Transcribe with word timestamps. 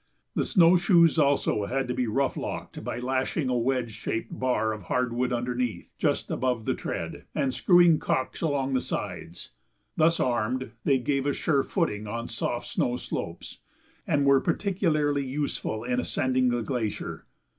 The 0.33 0.45
snow 0.45 0.77
shoes, 0.77 1.19
also, 1.19 1.65
had 1.67 1.87
to 1.87 1.93
be 1.93 2.07
rough 2.07 2.35
locked 2.35 2.83
by 2.83 2.97
lashing 2.97 3.49
a 3.49 3.55
wedge 3.55 3.91
shaped 3.91 4.39
bar 4.39 4.73
of 4.73 4.85
hardwood 4.85 5.31
underneath, 5.31 5.91
just 5.99 6.31
above 6.31 6.65
the 6.65 6.73
tread, 6.73 7.25
and 7.35 7.53
screwing 7.53 7.99
calks 7.99 8.41
along 8.41 8.73
the 8.73 8.81
sides. 8.81 9.51
Thus 9.97 10.19
armed, 10.19 10.71
they 10.85 10.97
gave 10.97 11.27
us 11.27 11.35
sure 11.35 11.61
footing 11.61 12.07
on 12.07 12.27
soft 12.29 12.65
snow 12.67 12.97
slopes, 12.97 13.59
and 14.07 14.25
were 14.25 14.41
particularly 14.41 15.23
useful 15.23 15.83
in 15.83 15.99
ascending 15.99 16.49
the 16.49 16.63
glacier. 16.63 17.27